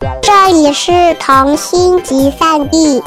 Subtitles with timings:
[0.00, 3.02] 这里是童心集散地，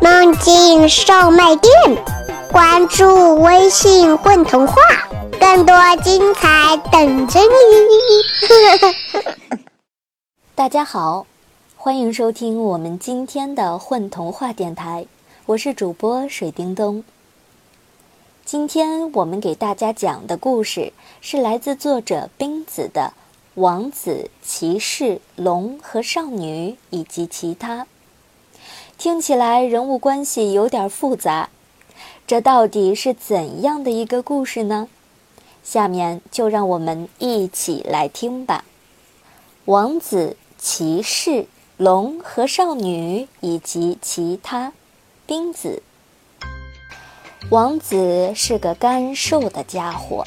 [0.00, 1.72] 梦境售卖店。
[2.52, 4.76] 关注微信“混童话”，
[5.40, 7.48] 更多精彩等着你。
[10.54, 11.26] 大家好，
[11.76, 15.06] 欢迎收听我们今天的混童话电台，
[15.46, 17.02] 我是主播水叮咚。
[18.44, 23.12] 今天我们给大家讲的故事是来自作者冰子的
[23.58, 27.84] 《王子、骑士、龙和少女以及其他》。
[28.96, 31.50] 听起来人物关系有点复杂，
[32.26, 34.88] 这到底是怎样的一个故事呢？
[35.62, 38.64] 下面就让我们一起来听吧。
[39.66, 40.36] 王子。
[40.60, 44.72] 骑士、龙和少女以及其他，
[45.24, 45.84] 冰子。
[47.48, 50.26] 王子是个干瘦的家伙，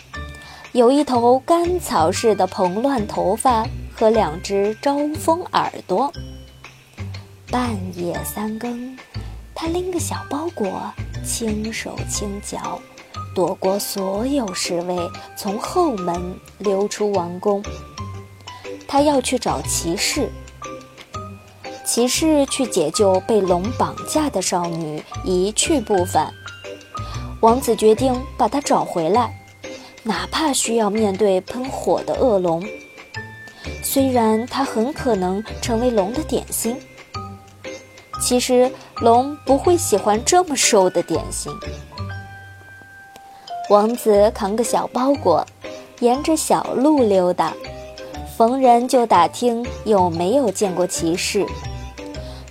[0.73, 6.09] 有一头干草似的蓬乱头发和两只招风耳朵。
[7.49, 8.97] 半夜三更，
[9.53, 10.81] 他拎个小包裹，
[11.25, 12.79] 轻手轻脚，
[13.35, 14.97] 躲过所有侍卫，
[15.35, 17.61] 从后门溜出王宫。
[18.87, 20.29] 他要去找骑士，
[21.85, 26.33] 骑士去解救被龙绑架的少女，一去不返。
[27.41, 29.40] 王子决定把她找回来，
[30.03, 32.63] 哪怕需要面对喷火的恶龙。
[33.83, 36.75] 虽然他很可能成为龙的点心，
[38.21, 41.51] 其实龙不会喜欢这么瘦的点心。
[43.69, 45.45] 王子扛个小包裹，
[45.99, 47.53] 沿着小路溜达。
[48.37, 51.45] 逢人就打听有没有见过骑士，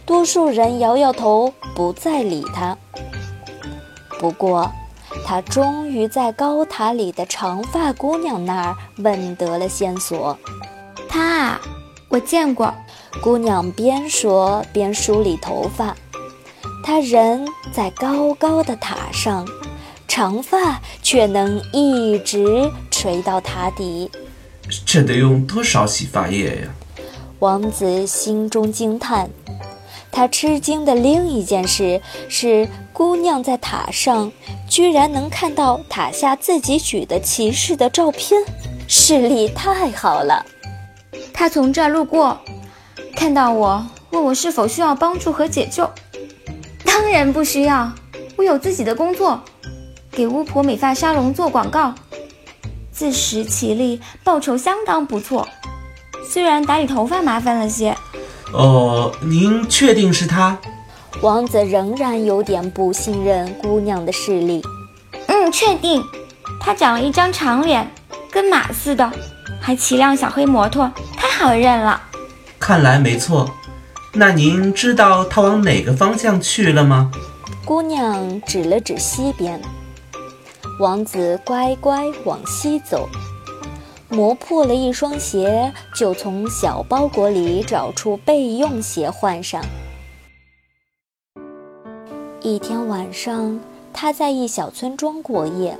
[0.07, 2.77] 多数人摇摇头，不再理他。
[4.20, 4.70] 不过，
[5.25, 10.39] 他终于在高塔里的长发姑娘那儿问得了线索。
[11.08, 11.61] 她啊，
[12.08, 12.72] 我见过。
[13.20, 15.97] 姑娘边说边梳理头发，
[16.84, 19.44] 她人在高高的塔上，
[20.06, 24.11] 长发却能一直垂到塔底。
[24.86, 26.68] 这得用多少洗发液呀？
[27.40, 29.29] 王子心中惊叹。
[30.13, 34.31] 他吃惊的另一件事是，姑娘在塔上
[34.69, 38.43] 居然能看到塔下自己举的骑士的照片，
[38.89, 40.45] 视力太好了。
[41.33, 42.39] 他从这儿路过，
[43.17, 45.89] 看到我，问我是否需要帮助和解救。
[46.85, 47.91] 当然不需要，
[48.37, 49.41] 我有自己的工作，
[50.11, 51.95] 给巫婆美发沙龙做广告。
[52.92, 55.48] 自食其力，报酬相当不错。
[56.29, 57.97] 虽然打理头发麻烦了些。
[58.52, 60.58] 哦，您确定是他？
[61.22, 64.62] 王子仍然有点不信任姑娘的视力。
[65.27, 66.02] 嗯，确定。
[66.61, 67.90] 他长了一张长脸，
[68.30, 69.11] 跟马似的，
[69.61, 72.00] 还骑辆小黑摩托，太好认了。
[72.58, 73.48] 看来没错。
[74.12, 77.11] 那您知道他往哪个方向去了吗？
[77.64, 79.61] 姑娘指了指西边。
[80.80, 83.08] 王子乖乖往西走，
[84.11, 89.65] 磨破了一双鞋，就从小包裹里找出备用鞋换上。
[92.43, 93.61] 一天晚上，
[93.93, 95.79] 他在一小村庄过夜，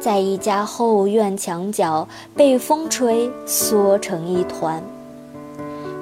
[0.00, 4.82] 在一家后院墙角被风吹缩成一团。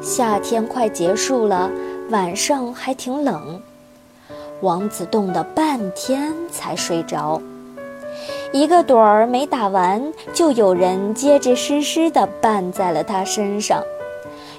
[0.01, 1.71] 夏天快结束了，
[2.09, 3.61] 晚上还挺冷，
[4.63, 7.43] 王子冻得半天才睡着。
[8.53, 13.83] 一个盹儿没打完，就有人结结实实地绊在了他身上。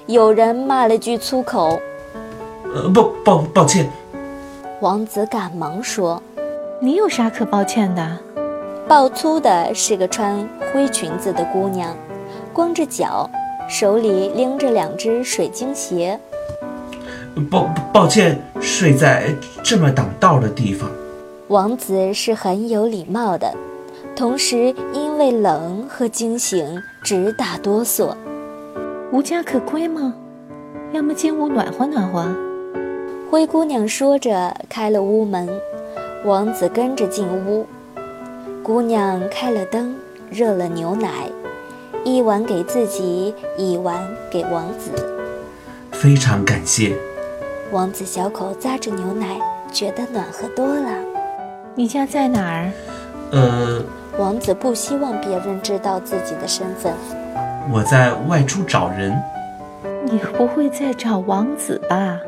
[0.06, 1.78] 有人骂了句粗口
[2.74, 3.88] ：“呃，抱抱抱歉。”
[4.82, 6.20] 王子赶忙说
[6.82, 8.18] ：“你有啥可抱歉的？”
[8.88, 11.96] 爆粗的是个穿灰裙子的姑娘，
[12.52, 13.30] 光着脚，
[13.70, 16.18] 手里拎着两只水晶鞋。
[17.48, 19.32] 抱抱歉，睡在
[19.62, 20.90] 这么挡道的地方。
[21.46, 23.54] 王子是很有礼貌的。
[24.16, 28.14] 同时，因为冷和惊醒，直打哆嗦。
[29.10, 30.14] 无家可归吗？
[30.92, 32.32] 要么进屋暖和暖和。
[33.28, 35.48] 灰姑娘说着，开了屋门。
[36.24, 37.66] 王子跟着进屋。
[38.62, 39.96] 姑娘开了灯，
[40.30, 41.28] 热了牛奶，
[42.04, 44.00] 一碗给自己，一碗
[44.30, 44.92] 给王子。
[45.90, 46.96] 非常感谢。
[47.72, 49.40] 王子小口咂着牛奶，
[49.72, 50.88] 觉得暖和多了。
[51.74, 52.70] 你家在哪儿？
[53.32, 53.84] 呃。
[54.16, 56.92] 王子不希望别人知道自己的身份。
[57.72, 59.12] 我在外出找人。
[60.04, 62.18] 你不会在找王子吧？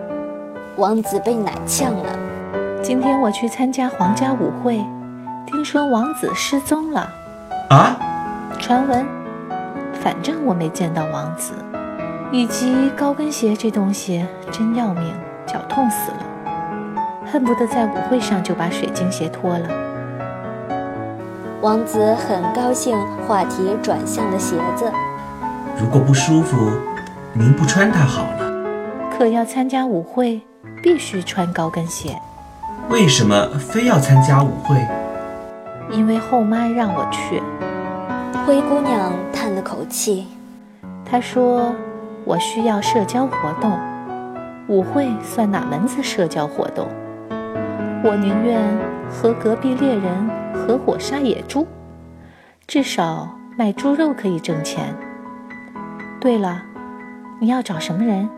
[0.77, 2.19] 王子被奶呛了。
[2.83, 4.85] 今天我去参加皇家舞会，
[5.47, 7.09] 听说王子失踪了。
[7.71, 7.97] 啊？
[8.59, 9.07] 传闻。
[9.93, 11.53] 反正我没见到王子。
[12.33, 15.15] 以及高跟鞋这东西真要命，
[15.47, 16.27] 脚痛死了，
[17.31, 19.69] 恨不得在舞会上就把水晶鞋脱了。
[21.63, 22.95] 王子很高兴，
[23.27, 24.93] 话题转向了鞋子。
[25.81, 26.71] 如果不舒服，
[27.33, 28.53] 您不穿它好了。
[29.17, 30.41] 可要参加舞会，
[30.83, 32.15] 必须穿高跟鞋。
[32.91, 34.77] 为什么非要参加舞会？
[35.91, 37.43] 因为后妈让我去。
[38.47, 40.27] 灰姑娘叹了口气，
[41.11, 41.75] 她说
[42.25, 43.33] ：“我需要社交活
[43.63, 43.79] 动，
[44.69, 46.87] 舞会算哪门子社交活动？
[48.05, 48.61] 我宁愿
[49.11, 50.31] 和隔壁猎人
[50.67, 51.65] 合伙杀野猪，
[52.67, 54.93] 至少卖猪肉可以挣钱。
[56.21, 56.61] 对了，
[57.41, 58.29] 你要找什么人？”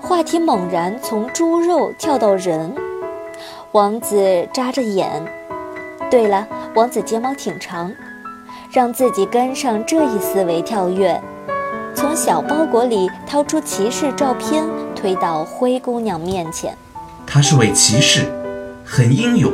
[0.00, 2.72] 话题猛然从猪肉跳到人，
[3.72, 5.22] 王子眨着眼。
[6.10, 7.92] 对了，王子睫毛挺长，
[8.70, 11.20] 让自己跟上这一思维跳跃，
[11.94, 14.64] 从小包裹里掏出骑士照片，
[14.94, 16.74] 推到灰姑娘面前。
[17.26, 18.22] 他是位骑士，
[18.82, 19.52] 很英勇。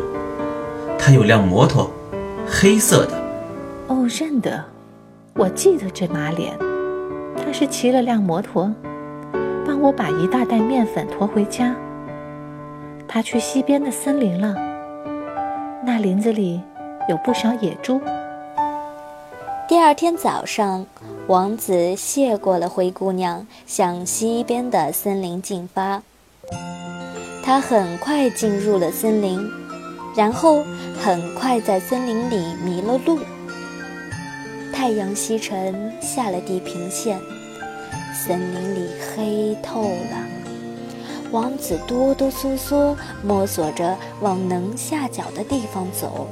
[1.04, 1.90] 他有辆摩托，
[2.46, 3.20] 黑色的。
[3.88, 4.64] 哦，认得，
[5.34, 6.56] 我记得这马脸。
[7.36, 8.72] 他是骑了辆摩托。
[9.66, 11.74] 帮我把一大袋面粉驮回家。
[13.08, 14.54] 他去西边的森林了，
[15.84, 16.60] 那林子里
[17.08, 18.00] 有不少野猪。
[19.66, 20.86] 第二天早上，
[21.26, 26.00] 王子谢过了灰姑娘，向西边的森林进发。
[27.42, 29.40] 他很快进入了森林，
[30.14, 30.64] 然后
[31.00, 33.18] 很快在森林里迷了路。
[34.72, 37.20] 太阳西沉，下了地平线。
[38.14, 40.26] 森林里黑透了，
[41.30, 46.28] 王子哆哆嗦嗦摸索着往能下脚的地方走，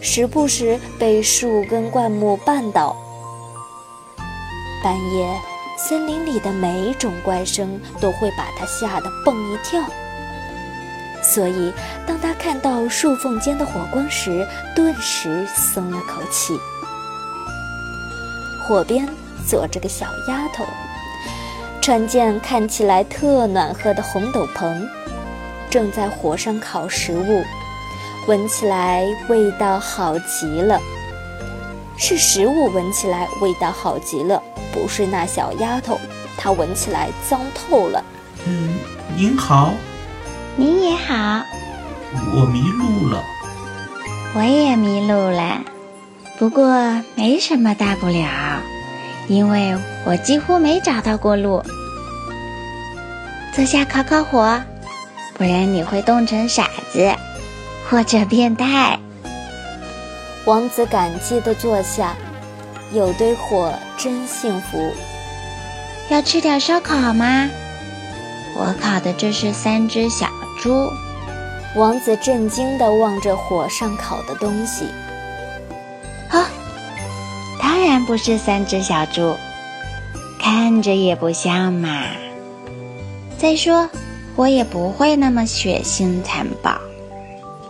[0.00, 2.94] 时不时被树根灌木绊倒。
[4.84, 5.28] 半夜，
[5.76, 9.82] 森林里的每种怪声都会把他吓得蹦一跳，
[11.30, 11.72] 所以
[12.06, 16.58] 当他看到树缝间的火光时，顿时松了口气。
[18.66, 19.06] 火边
[19.46, 20.64] 坐着个小丫头。
[21.82, 24.86] 穿件看起来特暖和的红斗篷，
[25.70, 27.42] 正在火上烤食物，
[28.26, 30.78] 闻起来味道好极了。
[31.96, 34.42] 是食物闻起来味道好极了，
[34.72, 35.98] 不是那小丫头，
[36.36, 38.04] 她闻起来脏透了。
[38.46, 38.78] 嗯，
[39.16, 39.72] 您好，
[40.60, 41.44] 您也好，
[42.34, 43.22] 我迷路了，
[44.34, 45.62] 我也迷路了，
[46.36, 48.60] 不过没什么大不了，
[49.28, 51.62] 因为我几乎没找到过路。
[53.54, 54.60] 坐下烤烤火，
[55.34, 57.08] 不然你会冻成傻子，
[57.88, 58.98] 或者变态。
[60.44, 62.16] 王子感激地坐下，
[62.92, 64.92] 有堆火真幸福。
[66.10, 67.48] 要吃点烧烤吗？
[68.56, 70.27] 我烤的这是三只小
[70.58, 70.92] 猪。
[71.76, 74.86] 王子震惊地望着火上烤的东西。
[76.30, 76.48] 啊，
[77.60, 79.36] 当然不是三只小猪，
[80.40, 82.02] 看着也不像嘛。
[83.38, 83.88] 再说，
[84.34, 86.76] 我也不会那么血腥残暴。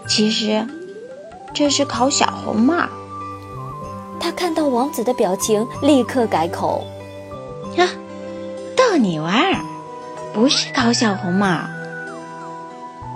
[0.06, 0.66] 其实，
[1.52, 2.86] 这是烤小红帽。
[4.20, 6.86] 他看到王子的表情，立刻改口
[7.76, 7.86] ：“啊，
[8.76, 9.60] 逗你玩儿，
[10.32, 11.60] 不是烤小红帽，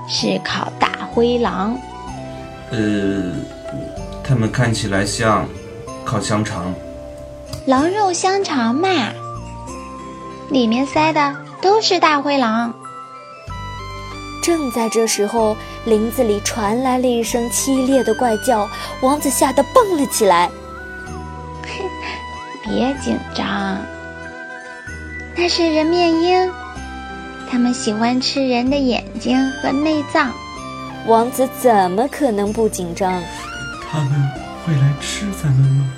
[0.09, 1.79] 是烤大灰狼。”
[2.71, 3.33] 呃，
[4.25, 5.47] 它们看起来像
[6.05, 6.75] 烤香肠。
[7.67, 8.89] 狼肉香肠嘛，
[10.51, 11.37] 里面塞的。
[11.63, 12.75] 都是大灰狼。
[14.43, 18.69] 正在这时候，林子里传来了一声凄厉的怪叫，
[19.01, 20.51] 王子吓得蹦了起来。
[22.65, 23.79] 别紧张，
[25.37, 26.53] 那是人面鹰，
[27.53, 30.33] 它们喜欢吃人的眼睛和内脏。
[31.07, 33.23] 王子怎么可能不紧张？
[33.91, 34.31] 他们
[34.65, 35.93] 会来吃咱们吗？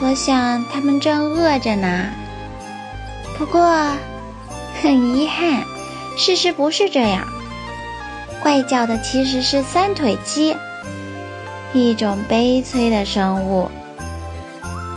[0.00, 2.06] 我想他们正饿着呢。
[3.36, 3.60] 不过。
[4.80, 5.64] 很遗憾，
[6.16, 7.26] 事实不是这样。
[8.42, 10.56] 怪叫的其实是三腿鸡，
[11.74, 13.70] 一种悲催的生物。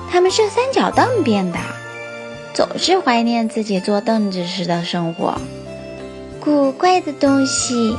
[0.10, 1.60] 它们是三脚凳变的，
[2.54, 5.42] 总是怀念自己坐凳子时的生活。
[6.44, 7.96] 古怪的东西，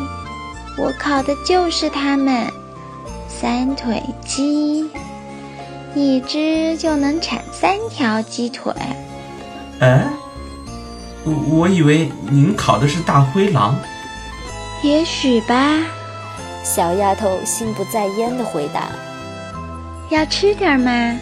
[0.77, 2.47] 我烤的就是它们。
[3.27, 4.91] 三腿鸡，
[5.95, 8.71] 一只就能产三条鸡腿。
[9.81, 10.07] 哎。
[11.25, 13.79] 我我以为您烤的是大灰狼，
[14.83, 15.79] 也许吧。
[16.63, 18.91] 小丫头心不在焉的回答
[20.13, 21.19] ：“要吃点吗？”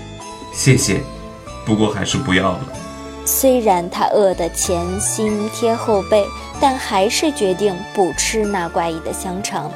[0.52, 1.00] 谢谢，
[1.64, 2.60] 不过还是不要了。
[3.24, 6.26] 虽然他饿得前心贴后背，
[6.60, 9.70] 但还是决定不吃那怪异的香肠。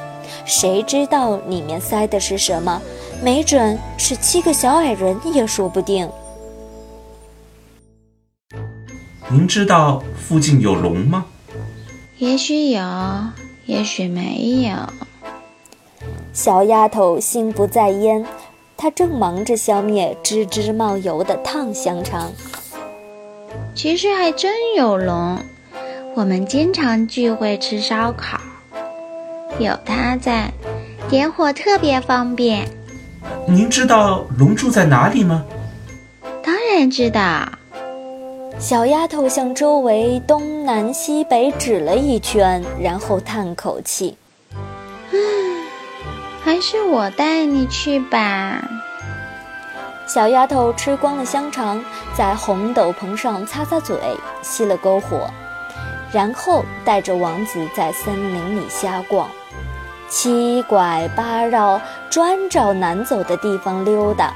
[0.45, 2.81] 谁知道里面塞的是什么？
[3.21, 6.09] 没准是七个小矮人也说不定。
[9.29, 11.25] 您知道附近有龙吗？
[12.17, 12.81] 也许有，
[13.65, 14.75] 也许没有。
[16.33, 18.25] 小丫头心不在焉，
[18.75, 22.31] 她正忙着消灭吱吱冒油的烫香肠。
[23.77, 25.37] 其实还真有龙，
[26.15, 28.39] 我们经常聚会吃烧烤，
[29.59, 30.51] 有它在，
[31.07, 32.67] 点火特别方便。
[33.47, 35.45] 您知道龙住在哪里吗？
[36.41, 37.47] 当然知道。
[38.57, 44.17] 小丫头向周围东南西北指了一圈，然后叹口气
[45.13, 45.17] ：“唉，
[46.41, 48.67] 还是我带你去吧。”
[50.07, 51.83] 小丫头吃光了香肠，
[52.15, 53.97] 在红斗篷上擦擦嘴，
[54.41, 55.29] 熄了篝火，
[56.13, 59.29] 然后带着王子在森林里瞎逛，
[60.07, 64.33] 七拐八绕，专找难走的地方溜达。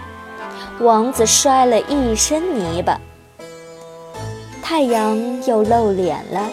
[0.81, 2.99] 王子摔了一身泥巴，
[4.61, 6.49] 太阳又露脸了。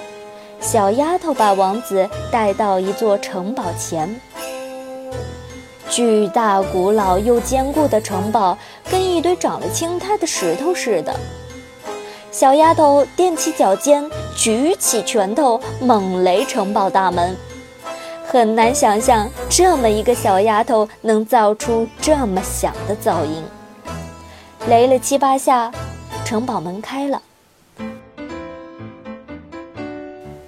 [0.60, 4.20] 小丫头把王子带到一座城堡前。
[5.88, 8.56] 巨大、古老又坚固的城堡，
[8.90, 11.18] 跟一堆长了青苔的石头似的。
[12.30, 17.34] 小丫头踮起脚尖，举起拳头，猛擂城堡大门。
[18.26, 23.42] 很难想象，这么一个小丫头能造出这么响的噪音。
[24.68, 25.72] 擂了七八下，
[26.24, 27.22] 城堡门开了。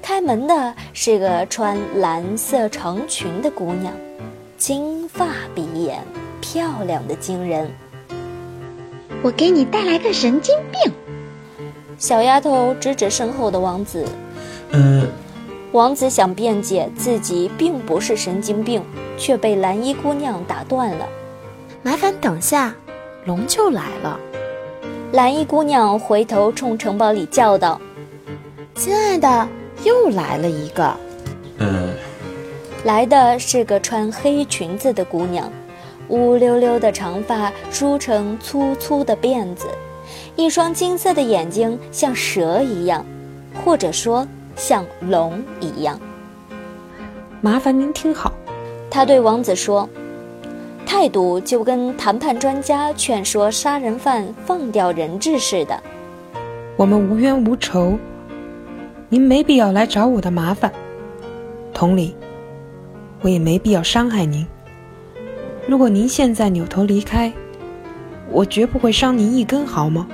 [0.03, 3.93] 开门的是个穿蓝色长裙的姑娘。
[4.61, 6.05] 金发碧眼，
[6.43, 7.71] 漂亮的惊人。
[9.23, 10.93] 我给你带来个神经病。
[11.97, 14.05] 小丫头指指身后的王子。
[14.71, 15.07] 呃，
[15.73, 18.83] 王子想辩解自己并不是神经病，
[19.17, 21.09] 却被蓝衣姑娘打断了。
[21.83, 22.75] 麻烦等下，
[23.25, 24.21] 龙就来了。
[25.12, 27.81] 蓝衣姑娘回头冲城堡里叫道
[28.76, 29.49] ：“亲爱的，
[29.85, 30.95] 又来了一个。”
[31.57, 31.90] 呃。
[32.85, 35.53] 来的是个穿黑裙子的姑娘，
[36.09, 39.67] 乌溜溜的长发梳成粗粗的辫子，
[40.35, 43.05] 一双金色的眼睛像蛇一样，
[43.63, 46.01] 或者说像龙一样。
[47.43, 48.33] 麻烦您听好，
[48.91, 49.87] 他对王子说，
[50.87, 55.79] 态度就跟谈判专家劝说杀人犯放掉人质似的。
[56.79, 57.99] 我们无冤无仇，
[59.11, 60.73] 您没必要来找我的麻烦。
[61.75, 62.17] 同理。
[63.23, 64.47] 我也没必要伤害您。
[65.69, 67.33] 如果您现在扭头离开，
[68.31, 70.07] 我绝不会伤您一根毫毛，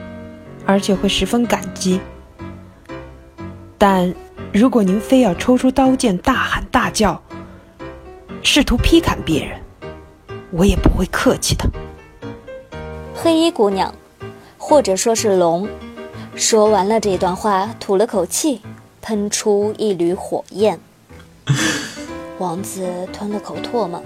[0.64, 2.00] 而且会十分感激。
[3.78, 4.12] 但
[4.52, 7.20] 如果您非要抽出刀剑大喊大叫，
[8.42, 9.60] 试图劈砍别人，
[10.50, 11.64] 我也不会客气的。
[13.14, 13.94] 黑衣姑娘，
[14.56, 15.68] 或者说是龙，
[16.34, 18.60] 说完了这段话，吐了口气，
[19.00, 20.80] 喷出一缕火焰。
[22.38, 24.02] 王子吞了口唾沫。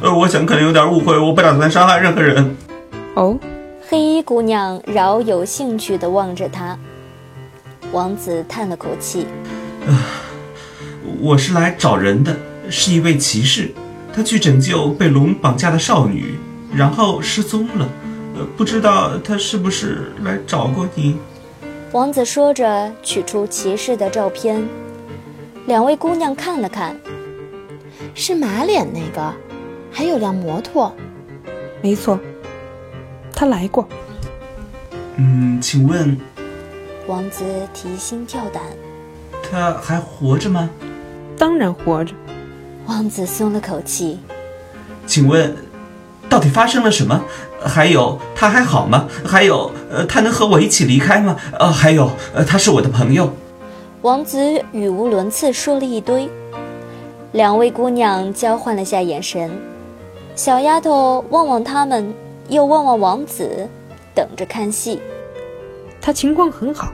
[0.00, 2.56] 呃，我想可能有点误会，我不打算伤害任何人。
[3.14, 3.36] 哦，
[3.88, 6.78] 黑衣姑娘饶有兴趣地望着他。
[7.92, 9.26] 王子叹了口气。
[9.86, 9.98] 呃，
[11.20, 12.34] 我是来找人的，
[12.70, 13.70] 是一位骑士，
[14.14, 16.38] 他去拯救被龙绑架的少女，
[16.74, 17.88] 然后失踪了。
[18.34, 21.16] 呃，不知道他是不是来找过你？
[21.90, 24.66] 王子说着，取出骑士的照片。
[25.66, 26.96] 两位姑娘看了看。
[28.14, 29.32] 是马脸那个，
[29.90, 30.94] 还有辆摩托。
[31.80, 32.18] 没错，
[33.34, 33.88] 他来过。
[35.16, 36.16] 嗯，请问，
[37.06, 37.42] 王子
[37.72, 38.62] 提心吊胆。
[39.50, 40.68] 他还活着吗？
[41.36, 42.14] 当然活着。
[42.86, 44.18] 王子松了口气。
[45.06, 45.56] 请问，
[46.28, 47.24] 到底发生了什么？
[47.64, 49.08] 还有，他还好吗？
[49.24, 51.36] 还有，呃，他能和我一起离开吗？
[51.58, 53.32] 呃，还有，呃，他是我的朋友。
[54.02, 56.28] 王子语无伦次说了一堆。
[57.32, 59.50] 两位姑娘交换了下眼神，
[60.36, 62.12] 小丫头望望他们，
[62.50, 63.66] 又望望王子，
[64.14, 65.00] 等着看戏。
[65.98, 66.92] 他情况很好，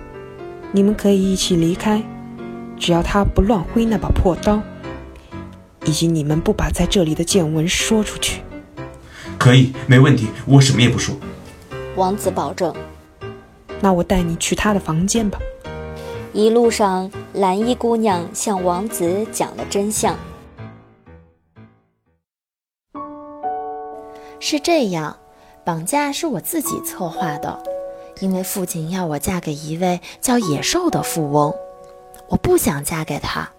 [0.71, 2.01] 你们可以一起离开，
[2.79, 4.61] 只要他不乱挥那把破刀，
[5.85, 8.43] 以及你们不把在这里的见闻说出去。
[9.39, 11.17] 可以，没问题，我什么也不说。
[11.97, 12.73] 王子保证。
[13.81, 15.37] 那我带你去他的房间吧。
[16.33, 20.17] 一路上，蓝衣姑娘向王子讲了真相。
[24.51, 25.19] 是这样，
[25.63, 27.63] 绑架是我自己策划的。
[28.23, 31.53] 因为父亲要我嫁给一位叫野兽的富翁，
[32.29, 33.51] 我不想嫁给他。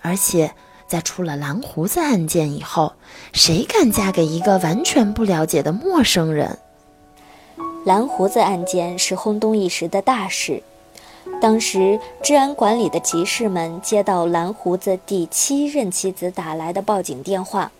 [0.00, 0.54] 而且，
[0.86, 2.94] 在出了蓝胡子案件以后，
[3.34, 6.58] 谁敢嫁给一个完全不了解的陌生人？
[7.84, 10.62] 蓝胡子案件是轰动一时的大事。
[11.42, 17.70] 当时，治安管理的骑士们接到蓝胡子第七任妻子打来的报警电话。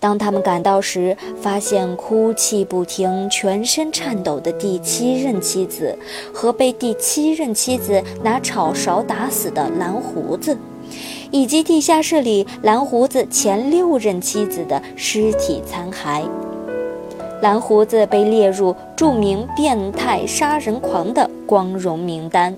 [0.00, 5.96] 当他们赶到时，发现哭泣不停、全身颤抖的第七任妻子
[6.32, 10.56] 和被第七任妻子拿炒勺打死的蓝胡子，
[11.30, 16.22] 以及地下室里蓝胡子前六任妻子的尸体残骸。
[17.42, 22.56] 蓝胡子被列入著名变态杀人狂的光荣名单，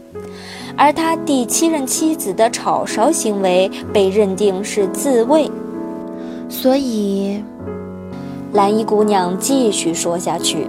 [0.77, 5.51] 而他第七任妻子的炒勺行为被认定是自卫。
[6.53, 7.43] 所以，
[8.53, 10.69] 蓝衣姑娘继续说下去：“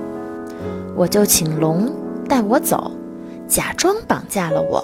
[0.95, 1.91] 我就请龙
[2.27, 2.89] 带我走，
[3.49, 4.83] 假装绑架了我。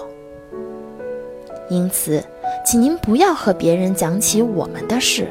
[1.70, 2.22] 因此，
[2.66, 5.26] 请您不要和别人讲起我们的事。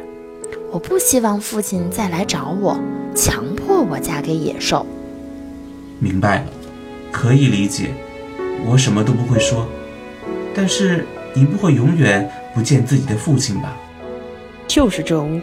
[0.71, 2.77] 我不希望父亲再来找我，
[3.15, 4.83] 强迫我嫁给野兽。”
[6.01, 6.45] 明白了，
[7.11, 7.91] 可以理解。
[8.65, 9.67] 我什么都不会说，
[10.53, 13.77] 但是你不会永远不见自己的父亲吧？
[14.67, 15.39] 就是这屋。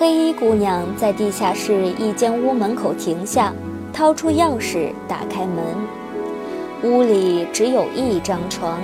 [0.00, 3.52] 黑衣姑娘在地下室一间屋门口停下，
[3.92, 5.58] 掏出钥匙打开门。
[6.84, 8.78] 屋里只有一张床，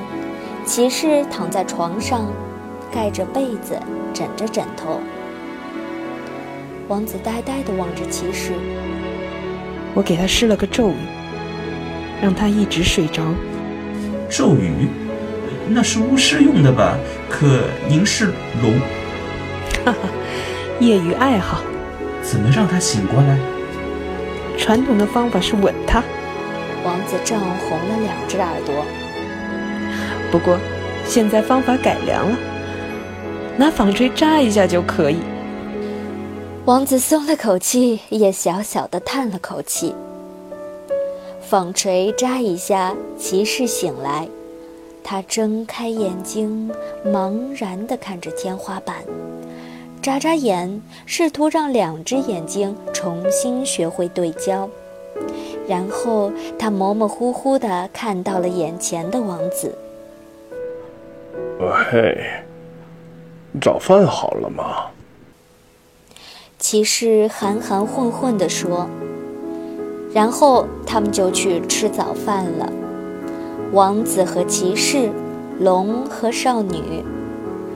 [0.67, 2.27] 骑士躺在床上，
[2.93, 3.81] 盖着被子，
[4.13, 4.99] 枕着枕头。
[6.89, 8.51] 王子呆呆地望着骑士。
[9.95, 10.97] 我给他施了个咒语，
[12.21, 13.23] 让他一直睡着。
[14.29, 14.89] 咒语？
[15.69, 16.99] 那是巫师用的吧？
[17.31, 17.47] 可
[17.89, 18.81] 您是龙。
[19.85, 20.09] 哈哈。
[20.87, 21.63] 业余爱好，
[22.23, 23.39] 怎么让他醒过来？
[24.59, 26.03] 传统的方法是吻他。
[26.85, 28.85] 王子涨红了两只耳朵。
[30.31, 30.59] 不过，
[31.07, 32.37] 现在方法改良了，
[33.57, 35.17] 拿纺锤扎一下就可以。
[36.67, 39.95] 王子松了口气，也小小的叹了口气。
[41.41, 44.29] 纺锤扎一下，骑士醒来，
[45.03, 46.71] 他睁开眼睛，
[47.07, 48.97] 茫然地看着天花板。
[50.05, 54.69] 眨眨眼，试图让两只眼睛重新学会对焦，
[55.67, 59.75] 然后他模模糊糊地看到了眼前的王子。
[61.59, 62.19] 嘿，
[63.63, 64.89] 早饭好了吗？
[66.59, 68.87] 骑士含含混混地说。
[70.13, 72.71] 然后他们就去吃早饭了。
[73.73, 75.11] 王子和骑士，
[75.59, 77.03] 龙和少女，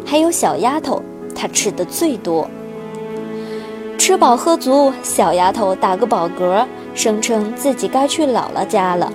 [0.05, 1.03] 还有小丫头。
[1.40, 2.51] 他吃的最多，
[3.96, 9.12] 吃饱喝足，小丫头打个饱嗝，声称自己该去姥姥家了。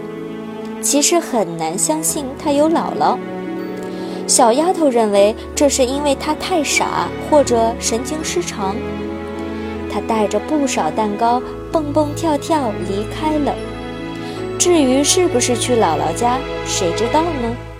[0.81, 3.17] 其实很难相信她有姥姥。
[4.25, 8.73] 小丫头认为这是因为她太傻或者神经失常。
[9.91, 11.41] 她带着不少蛋糕，
[11.73, 13.53] 蹦蹦跳跳离开了。
[14.57, 17.72] 至于是不是去姥姥家，谁知道呢？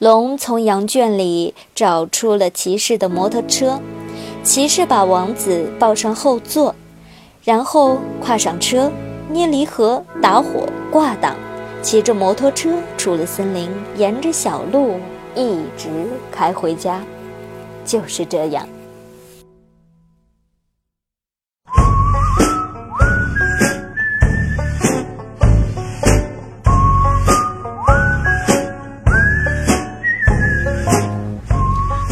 [0.00, 3.78] 龙从羊圈里找出了骑士的摩托车，
[4.42, 6.74] 骑士把王子抱上后座，
[7.44, 8.90] 然后跨上车，
[9.28, 11.36] 捏离合，打火，挂档，
[11.82, 14.94] 骑着摩托车出了森林，沿着小路
[15.36, 17.02] 一直开回家，
[17.84, 18.66] 就是这样。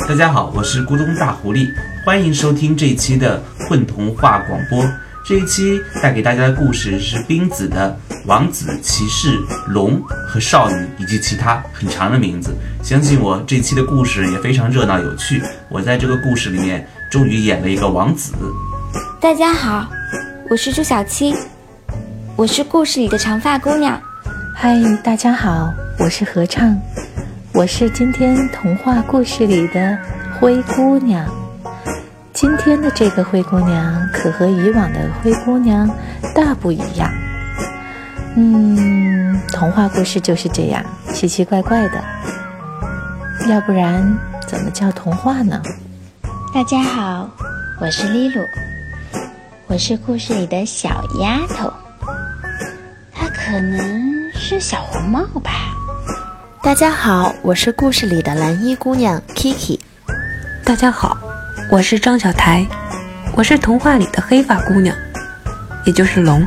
[0.09, 1.71] 大家好，我是咕咚大狐狸，
[2.03, 4.83] 欢迎收听这一期的混童话广播。
[5.23, 7.95] 这一期带给大家的故事是冰子的
[8.25, 12.57] 王子、骑士、龙和少女以及其他很长的名字。
[12.83, 15.43] 相信我，这期的故事也非常热闹有趣。
[15.69, 18.33] 我在这个故事里面终于演了一个王子。
[19.21, 19.91] 大家好，
[20.49, 21.35] 我是朱小七，
[22.35, 24.01] 我是故事里的长发姑娘。
[24.57, 26.75] 嗨，大家好，我是合唱。
[27.59, 29.99] 我是今天童话故事里的
[30.39, 31.29] 灰姑娘。
[32.33, 35.91] 今天的这个灰姑娘可和以往的灰姑娘
[36.33, 37.13] 大不一样。
[38.37, 40.81] 嗯，童话故事就是这样，
[41.13, 42.01] 奇奇怪怪的。
[43.49, 44.17] 要不然
[44.47, 45.61] 怎么叫童话呢？
[46.55, 47.29] 大家好，
[47.81, 48.41] 我是丽露，
[49.67, 51.73] 我是故事里的小丫头。
[53.13, 55.68] 她可能是小红帽吧。
[56.61, 59.79] 大家好，我是故事里的蓝衣姑娘 Kiki。
[60.65, 61.17] 大家好，
[61.71, 62.67] 我是张小台，
[63.35, 64.95] 我是童话里的黑发姑娘，
[65.87, 66.45] 也就是龙。